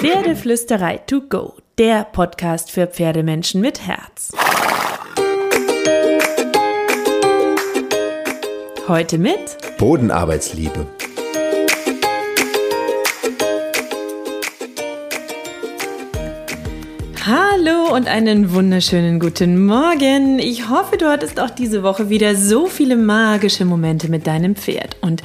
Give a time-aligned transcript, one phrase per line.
[0.00, 4.30] Pferdeflüsterei to go, der Podcast für Pferdemenschen mit Herz.
[8.86, 10.86] Heute mit Bodenarbeitsliebe.
[17.26, 20.38] Hallo und einen wunderschönen guten Morgen.
[20.38, 24.96] Ich hoffe, du hattest auch diese Woche wieder so viele magische Momente mit deinem Pferd.
[25.00, 25.24] Und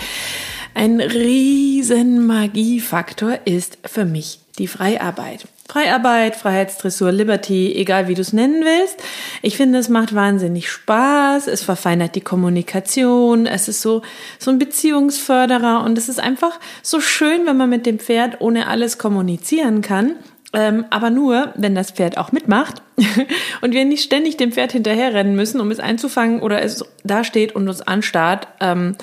[0.74, 5.48] ein riesen Magiefaktor ist für mich die Freiarbeit.
[5.68, 9.02] Freiarbeit, Freiheitsdressur, Liberty, egal wie du es nennen willst.
[9.42, 14.04] Ich finde, es macht wahnsinnig Spaß, es verfeinert die Kommunikation, es ist so,
[14.38, 18.68] so ein Beziehungsförderer und es ist einfach so schön, wenn man mit dem Pferd ohne
[18.68, 20.16] alles kommunizieren kann.
[20.56, 22.84] Ähm, aber nur, wenn das Pferd auch mitmacht
[23.62, 27.56] und wir nicht ständig dem Pferd hinterherrennen müssen, um es einzufangen oder es da steht
[27.56, 28.96] und uns anstarrt ähm,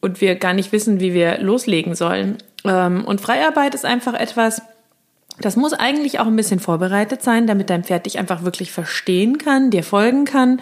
[0.00, 2.38] und wir gar nicht wissen, wie wir loslegen sollen.
[2.64, 4.62] Ähm, und Freiarbeit ist einfach etwas,
[5.38, 9.38] das muss eigentlich auch ein bisschen vorbereitet sein, damit dein Pferd dich einfach wirklich verstehen
[9.38, 10.60] kann, dir folgen kann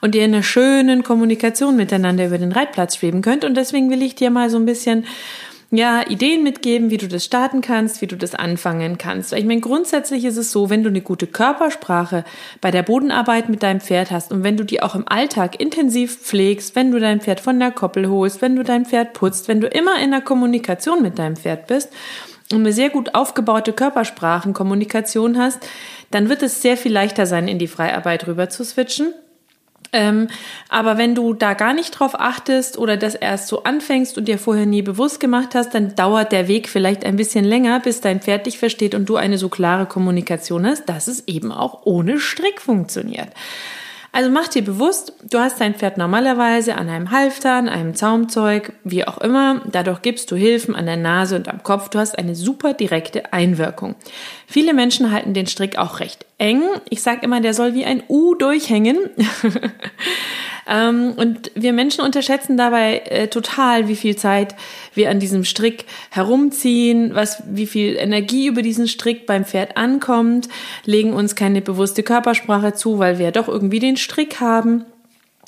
[0.00, 3.44] und ihr in einer schönen Kommunikation miteinander über den Reitplatz schweben könnt.
[3.44, 5.04] Und deswegen will ich dir mal so ein bisschen
[5.70, 9.32] ja, Ideen mitgeben, wie du das starten kannst, wie du das anfangen kannst.
[9.32, 12.24] Ich meine, grundsätzlich ist es so, wenn du eine gute Körpersprache
[12.60, 16.18] bei der Bodenarbeit mit deinem Pferd hast und wenn du die auch im Alltag intensiv
[16.20, 19.60] pflegst, wenn du dein Pferd von der Koppel holst, wenn du dein Pferd putzt, wenn
[19.60, 21.92] du immer in der Kommunikation mit deinem Pferd bist
[22.52, 25.58] und eine sehr gut aufgebaute Körpersprachenkommunikation hast,
[26.12, 29.12] dann wird es sehr viel leichter sein, in die Freiarbeit rüber zu switchen.
[29.96, 30.28] Ähm,
[30.68, 34.38] aber wenn du da gar nicht drauf achtest oder das erst so anfängst und dir
[34.38, 38.20] vorher nie bewusst gemacht hast, dann dauert der Weg vielleicht ein bisschen länger, bis dein
[38.20, 42.20] Pferd dich versteht und du eine so klare Kommunikation hast, dass es eben auch ohne
[42.20, 43.28] Strick funktioniert.
[44.16, 48.72] Also mach dir bewusst, du hast dein Pferd normalerweise an einem Halfter, an einem Zaumzeug,
[48.82, 49.60] wie auch immer.
[49.70, 51.90] Dadurch gibst du Hilfen an der Nase und am Kopf.
[51.90, 53.94] Du hast eine super direkte Einwirkung.
[54.46, 56.62] Viele Menschen halten den Strick auch recht eng.
[56.88, 58.96] Ich sage immer, der soll wie ein U durchhängen.
[60.68, 64.54] Ähm, und wir Menschen unterschätzen dabei äh, total, wie viel Zeit
[64.94, 70.48] wir an diesem Strick herumziehen, was, wie viel Energie über diesen Strick beim Pferd ankommt,
[70.84, 74.84] legen uns keine bewusste Körpersprache zu, weil wir ja doch irgendwie den Strick haben.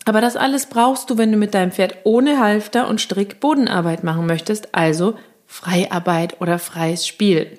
[0.04, 4.04] Aber das alles brauchst du, wenn du mit deinem Pferd ohne Halfter und Strick Bodenarbeit
[4.04, 5.14] machen möchtest, also
[5.46, 7.58] Freiarbeit oder freies Spiel.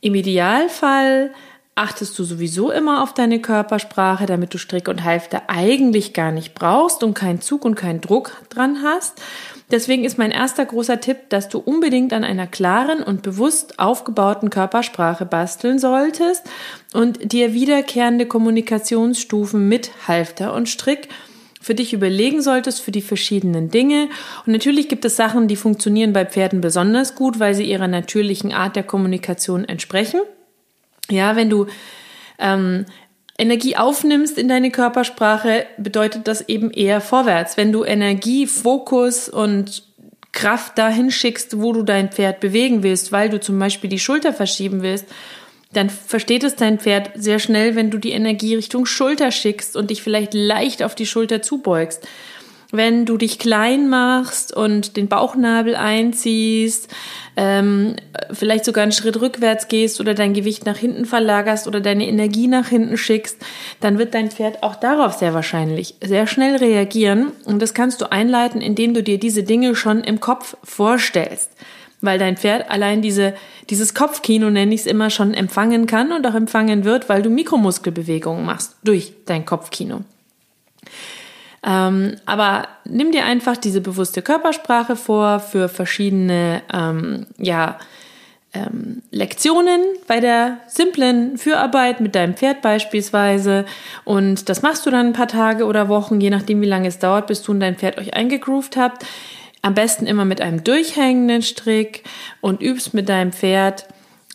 [0.00, 1.32] Im Idealfall
[1.76, 6.54] achtest du sowieso immer auf deine Körpersprache, damit du Strick und Halfter eigentlich gar nicht
[6.54, 9.20] brauchst und keinen Zug und keinen Druck dran hast.
[9.70, 14.48] Deswegen ist mein erster großer Tipp, dass du unbedingt an einer klaren und bewusst aufgebauten
[14.48, 16.44] Körpersprache basteln solltest
[16.94, 21.08] und dir wiederkehrende Kommunikationsstufen mit Halfter und Strick
[21.60, 24.08] für dich überlegen solltest für die verschiedenen Dinge.
[24.46, 28.52] Und natürlich gibt es Sachen, die funktionieren bei Pferden besonders gut, weil sie ihrer natürlichen
[28.52, 30.20] Art der Kommunikation entsprechen.
[31.10, 31.66] Ja, wenn du
[32.38, 32.86] ähm,
[33.38, 37.56] Energie aufnimmst in deine Körpersprache, bedeutet das eben eher vorwärts.
[37.56, 39.84] Wenn du Energie, Fokus und
[40.32, 44.32] Kraft dahin schickst, wo du dein Pferd bewegen willst, weil du zum Beispiel die Schulter
[44.32, 45.06] verschieben willst,
[45.72, 49.90] dann versteht es dein Pferd sehr schnell, wenn du die Energie Richtung Schulter schickst und
[49.90, 52.06] dich vielleicht leicht auf die Schulter zubeugst
[52.72, 56.88] wenn du dich klein machst und den Bauchnabel einziehst,
[57.36, 57.96] ähm,
[58.32, 62.48] vielleicht sogar einen Schritt rückwärts gehst oder dein Gewicht nach hinten verlagerst oder deine Energie
[62.48, 63.38] nach hinten schickst,
[63.80, 67.32] dann wird dein Pferd auch darauf sehr wahrscheinlich sehr schnell reagieren.
[67.44, 71.50] Und das kannst du einleiten, indem du dir diese Dinge schon im Kopf vorstellst.
[72.00, 73.34] Weil dein Pferd allein diese,
[73.70, 77.30] dieses Kopfkino, nenne ich es immer, schon empfangen kann und auch empfangen wird, weil du
[77.30, 80.02] Mikromuskelbewegungen machst durch dein Kopfkino.
[81.66, 87.78] Ähm, aber nimm dir einfach diese bewusste Körpersprache vor für verschiedene, ähm, ja,
[88.54, 93.64] ähm, Lektionen bei der simplen Fürarbeit mit deinem Pferd beispielsweise.
[94.04, 97.00] Und das machst du dann ein paar Tage oder Wochen, je nachdem, wie lange es
[97.00, 99.04] dauert, bis du und dein Pferd euch eingegroovt habt.
[99.60, 102.04] Am besten immer mit einem durchhängenden Strick
[102.40, 103.86] und übst mit deinem Pferd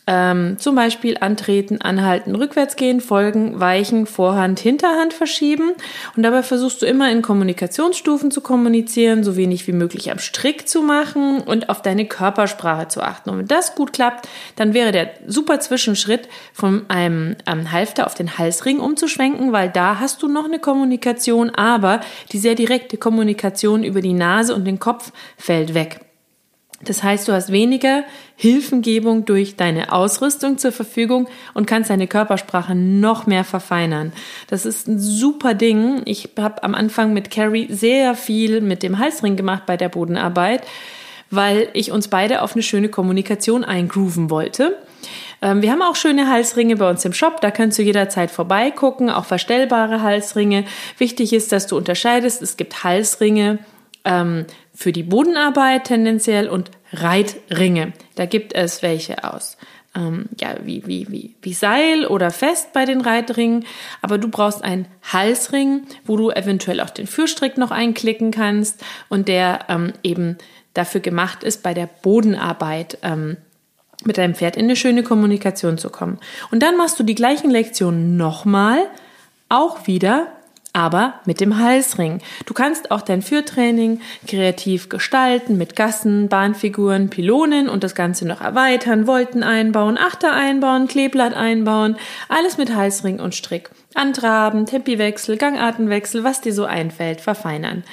[0.06, 5.72] ähm, zum Beispiel antreten, anhalten, rückwärts gehen, folgen, weichen, Vorhand, Hinterhand verschieben.
[6.16, 10.68] Und dabei versuchst du immer in Kommunikationsstufen zu kommunizieren, so wenig wie möglich am Strick
[10.68, 13.30] zu machen und auf deine Körpersprache zu achten.
[13.30, 18.14] Und wenn das gut klappt, dann wäre der super Zwischenschritt von einem ähm, Halfter auf
[18.14, 22.00] den Halsring umzuschwenken, weil da hast du noch eine Kommunikation, aber
[22.32, 26.00] die sehr direkte Kommunikation über die Nase und den Kopf fällt weg.
[26.84, 28.02] Das heißt, du hast weniger
[28.34, 34.12] Hilfengebung durch deine Ausrüstung zur Verfügung und kannst deine Körpersprache noch mehr verfeinern.
[34.48, 36.02] Das ist ein super Ding.
[36.06, 40.66] Ich habe am Anfang mit Carrie sehr viel mit dem Halsring gemacht bei der Bodenarbeit,
[41.30, 44.76] weil ich uns beide auf eine schöne Kommunikation eingrooven wollte.
[45.40, 49.08] Ähm, wir haben auch schöne Halsringe bei uns im Shop, da kannst du jederzeit vorbeigucken,
[49.08, 50.64] auch verstellbare Halsringe.
[50.98, 53.58] Wichtig ist, dass du unterscheidest, es gibt Halsringe
[54.04, 57.92] ähm, für die Bodenarbeit tendenziell und Reitringe.
[58.14, 59.56] Da gibt es welche aus
[59.94, 63.64] ähm, ja, wie, wie, wie, wie Seil oder fest bei den Reitringen.
[64.00, 69.28] Aber du brauchst einen Halsring, wo du eventuell auch den Führstrick noch einklicken kannst und
[69.28, 70.38] der ähm, eben
[70.74, 73.36] dafür gemacht ist, bei der Bodenarbeit ähm,
[74.04, 76.18] mit deinem Pferd in eine schöne Kommunikation zu kommen.
[76.50, 78.78] Und dann machst du die gleichen Lektionen nochmal,
[79.48, 80.28] auch wieder
[80.72, 82.20] aber mit dem Halsring.
[82.46, 88.40] Du kannst auch dein Führtraining kreativ gestalten mit Gassen, Bahnfiguren, Pylonen und das Ganze noch
[88.40, 91.96] erweitern, Wolten einbauen, Achter einbauen, Kleeblatt einbauen,
[92.28, 93.70] alles mit Halsring und Strick.
[93.94, 97.84] Antraben, Tempiwechsel, Gangartenwechsel, was dir so einfällt, verfeinern.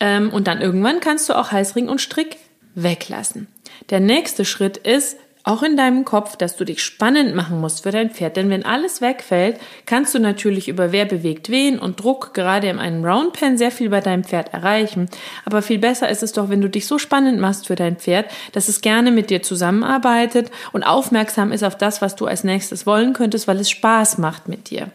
[0.00, 2.36] Ähm, und dann irgendwann kannst du auch Halsring und Strick
[2.74, 3.48] weglassen.
[3.90, 5.16] Der nächste Schritt ist,
[5.48, 8.36] auch in deinem Kopf, dass du dich spannend machen musst für dein Pferd.
[8.36, 12.78] Denn wenn alles wegfällt, kannst du natürlich über wer bewegt wen und Druck gerade in
[12.78, 15.08] einem Roundpen sehr viel bei deinem Pferd erreichen.
[15.46, 18.26] Aber viel besser ist es doch, wenn du dich so spannend machst für dein Pferd,
[18.52, 22.84] dass es gerne mit dir zusammenarbeitet und aufmerksam ist auf das, was du als nächstes
[22.84, 24.90] wollen könntest, weil es Spaß macht mit dir.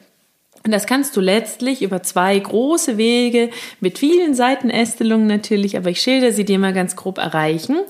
[0.66, 3.50] Und das kannst du letztlich über zwei große Wege
[3.82, 7.82] mit vielen Seitenästelungen natürlich, aber ich schilder sie dir mal ganz grob erreichen.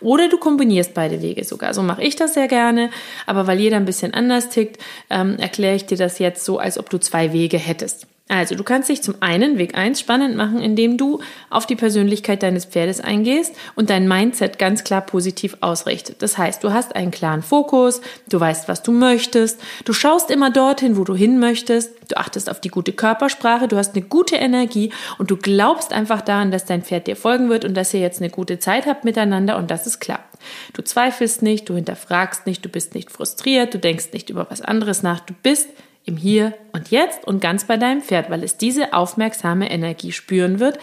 [0.00, 1.74] Oder du kombinierst beide Wege sogar.
[1.74, 2.88] So mache ich das sehr gerne,
[3.26, 6.78] aber weil jeder ein bisschen anders tickt, ähm, erkläre ich dir das jetzt so, als
[6.78, 8.06] ob du zwei Wege hättest.
[8.26, 12.42] Also, du kannst dich zum einen Weg eins spannend machen, indem du auf die Persönlichkeit
[12.42, 16.22] deines Pferdes eingehst und dein Mindset ganz klar positiv ausrichtet.
[16.22, 18.00] Das heißt, du hast einen klaren Fokus,
[18.30, 22.48] du weißt, was du möchtest, du schaust immer dorthin, wo du hin möchtest, du achtest
[22.48, 26.64] auf die gute Körpersprache, du hast eine gute Energie und du glaubst einfach daran, dass
[26.64, 29.70] dein Pferd dir folgen wird und dass ihr jetzt eine gute Zeit habt miteinander und
[29.70, 30.38] dass es klappt.
[30.72, 34.62] Du zweifelst nicht, du hinterfragst nicht, du bist nicht frustriert, du denkst nicht über was
[34.62, 35.68] anderes nach, du bist
[36.04, 40.60] im Hier und Jetzt und ganz bei deinem Pferd, weil es diese aufmerksame Energie spüren
[40.60, 40.78] wird,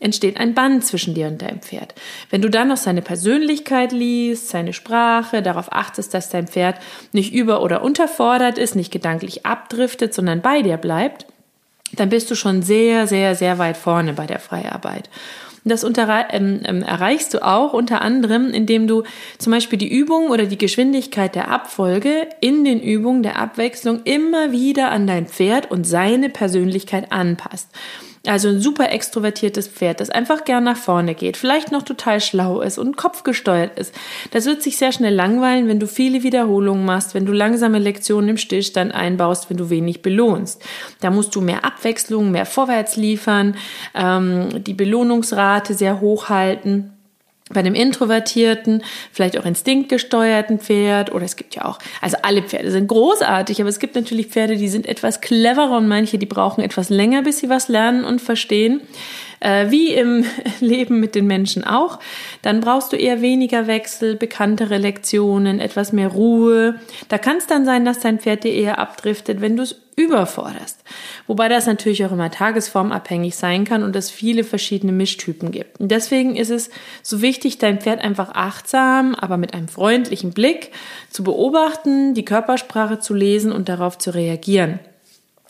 [0.00, 1.94] entsteht ein Band zwischen dir und deinem Pferd.
[2.30, 6.80] Wenn du dann noch seine Persönlichkeit liest, seine Sprache, darauf achtest, dass dein Pferd
[7.12, 11.26] nicht über- oder unterfordert ist, nicht gedanklich abdriftet, sondern bei dir bleibt,
[11.92, 15.10] dann bist du schon sehr, sehr, sehr weit vorne bei der Freiarbeit.
[15.64, 19.02] Das ähm, ähm, erreichst du auch unter anderem, indem du
[19.38, 24.52] zum Beispiel die Übung oder die Geschwindigkeit der Abfolge in den Übungen der Abwechslung immer
[24.52, 27.68] wieder an dein Pferd und seine Persönlichkeit anpasst.
[28.26, 32.60] Also ein super extrovertiertes Pferd, das einfach gern nach vorne geht, vielleicht noch total schlau
[32.60, 33.94] ist und kopfgesteuert ist.
[34.32, 38.28] Das wird sich sehr schnell langweilen, wenn du viele Wiederholungen machst, wenn du langsame Lektionen
[38.28, 40.62] im Stillstand einbaust, wenn du wenig belohnst.
[41.00, 43.56] Da musst du mehr Abwechslung, mehr Vorwärts liefern,
[43.94, 46.92] ähm, die Belohnungsrate sehr hoch halten.
[47.52, 52.70] Bei dem introvertierten, vielleicht auch instinktgesteuerten Pferd oder es gibt ja auch, also alle Pferde
[52.70, 56.62] sind großartig, aber es gibt natürlich Pferde, die sind etwas cleverer und manche, die brauchen
[56.62, 58.82] etwas länger, bis sie was lernen und verstehen.
[59.40, 60.24] Äh, wie im
[60.60, 61.98] Leben mit den Menschen auch,
[62.42, 66.76] dann brauchst du eher weniger Wechsel, bekanntere Lektionen, etwas mehr Ruhe.
[67.08, 70.78] Da kann es dann sein, dass dein Pferd dir eher abdriftet, wenn du es überforderst.
[71.26, 75.80] Wobei das natürlich auch immer tagesformabhängig sein kann und es viele verschiedene Mischtypen gibt.
[75.80, 76.70] Und deswegen ist es
[77.02, 80.72] so wichtig, dein Pferd einfach achtsam, aber mit einem freundlichen Blick
[81.10, 84.80] zu beobachten, die Körpersprache zu lesen und darauf zu reagieren.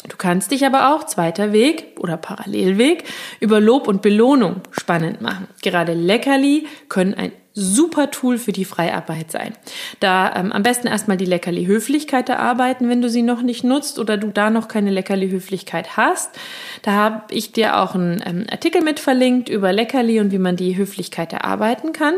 [0.08, 3.04] Du kannst dich aber auch, zweiter Weg oder Parallelweg,
[3.38, 5.46] über Lob und Belohnung spannend machen.
[5.60, 9.54] Gerade Leckerli können ein super Tool für die Freiarbeit sein.
[9.98, 14.16] Da ähm, am besten erstmal die Leckerli-Höflichkeit erarbeiten, wenn du sie noch nicht nutzt oder
[14.16, 16.30] du da noch keine Leckerli-Höflichkeit hast.
[16.82, 20.56] Da habe ich dir auch einen ähm, Artikel mit verlinkt über Leckerli und wie man
[20.56, 22.14] die Höflichkeit erarbeiten kann.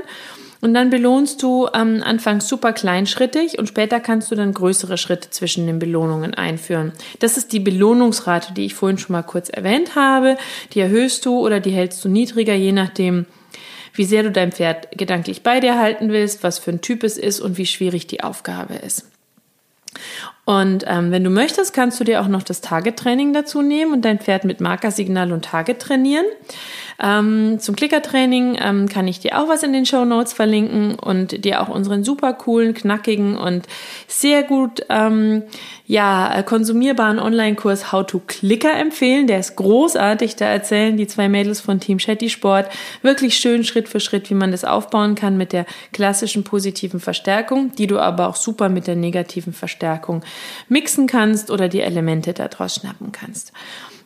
[0.63, 5.31] Und dann belohnst du am Anfang super kleinschrittig und später kannst du dann größere Schritte
[5.31, 6.93] zwischen den Belohnungen einführen.
[7.19, 10.37] Das ist die Belohnungsrate, die ich vorhin schon mal kurz erwähnt habe.
[10.73, 13.27] Die erhöhst du oder die hältst du niedriger, je nachdem,
[13.93, 17.19] wie sehr du dein Pferd gedanklich bei dir halten willst, was für ein Typ es
[17.19, 19.07] ist und wie schwierig die Aufgabe ist.
[20.45, 24.05] Und ähm, wenn du möchtest, kannst du dir auch noch das Target-Training dazu nehmen und
[24.05, 26.27] dein Pferd mit Markersignal und Target trainieren.
[27.01, 31.45] Ähm, zum Klickertraining ähm, kann ich dir auch was in den Show Notes verlinken und
[31.45, 33.67] dir auch unseren super coolen, knackigen und
[34.07, 35.45] sehr gut ähm,
[35.87, 39.27] ja, konsumierbaren Online-Kurs How to Clicker empfehlen.
[39.27, 40.37] Der ist großartig.
[40.37, 42.71] Da erzählen die zwei Mädels von Team Shetty Sport
[43.03, 47.73] wirklich schön Schritt für Schritt, wie man das aufbauen kann mit der klassischen positiven Verstärkung,
[47.77, 50.25] die du aber auch super mit der negativen Verstärkung
[50.69, 53.53] mixen kannst oder die Elemente daraus schnappen kannst.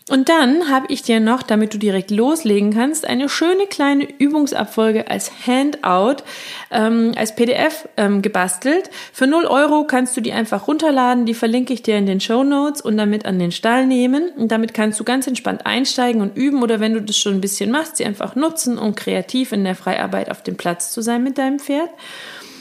[0.09, 5.11] Und dann habe ich dir noch, damit du direkt loslegen kannst, eine schöne kleine Übungsabfolge
[5.11, 6.23] als Handout,
[6.71, 8.89] ähm, als PDF ähm, gebastelt.
[9.13, 12.45] Für 0 Euro kannst du die einfach runterladen, die verlinke ich dir in den Show
[12.45, 14.31] Notes und damit an den Stall nehmen.
[14.37, 17.41] Und damit kannst du ganz entspannt einsteigen und üben oder wenn du das schon ein
[17.41, 21.25] bisschen machst, sie einfach nutzen, um kreativ in der Freiarbeit auf dem Platz zu sein
[21.25, 21.91] mit deinem Pferd.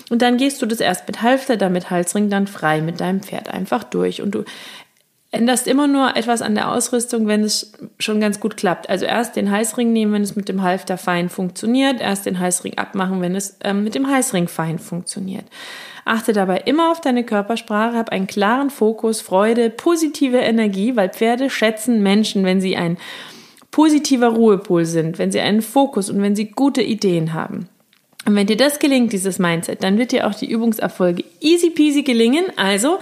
[0.10, 3.22] Und dann gehst du das erst mit Halfter, dann mit Halsring, dann frei mit deinem
[3.22, 4.22] Pferd einfach durch.
[4.22, 4.46] Und du
[5.36, 8.90] änderst immer nur etwas an der Ausrüstung, wenn es schon ganz gut klappt.
[8.90, 12.78] Also erst den Heißring nehmen, wenn es mit dem Halfter fein funktioniert, erst den Heißring
[12.78, 15.46] abmachen, wenn es ähm, mit dem Heißring fein funktioniert.
[16.06, 21.50] Achte dabei immer auf deine Körpersprache, hab einen klaren Fokus, Freude, positive Energie, weil Pferde
[21.50, 22.98] schätzen Menschen, wenn sie ein
[23.72, 27.68] positiver Ruhepol sind, wenn sie einen Fokus und wenn sie gute Ideen haben.
[28.26, 32.02] Und wenn dir das gelingt, dieses Mindset, dann wird dir auch die Übungserfolge easy peasy
[32.02, 32.46] gelingen.
[32.56, 32.98] Also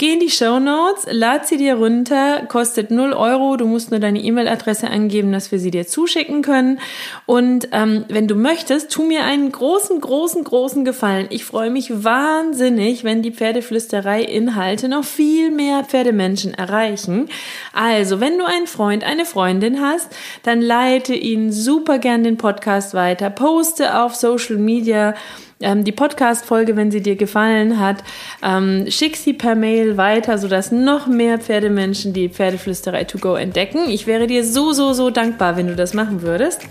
[0.00, 3.58] Geh in die Show Notes, lad sie dir runter, kostet 0 Euro.
[3.58, 6.80] Du musst nur deine E-Mail-Adresse angeben, dass wir sie dir zuschicken können.
[7.26, 11.26] Und ähm, wenn du möchtest, tu mir einen großen, großen, großen Gefallen.
[11.28, 17.28] Ich freue mich wahnsinnig, wenn die Pferdeflüsterei-Inhalte noch viel mehr Pferdemenschen erreichen.
[17.74, 20.08] Also, wenn du einen Freund, eine Freundin hast,
[20.44, 25.14] dann leite ihnen super gern den Podcast weiter, poste auf Social Media
[25.60, 28.02] ähm, die Podcast-Folge, wenn sie dir gefallen hat,
[28.42, 33.88] ähm, schick sie per Mail weiter, sodass noch mehr Pferdemenschen die Pferdeflüsterei to go entdecken.
[33.88, 36.62] Ich wäre dir so, so, so dankbar, wenn du das machen würdest.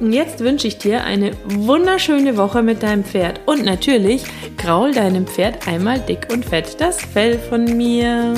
[0.00, 3.40] Und jetzt wünsche ich dir eine wunderschöne Woche mit deinem Pferd.
[3.46, 4.24] Und natürlich,
[4.58, 8.34] graul deinem Pferd einmal dick und fett das Fell von mir.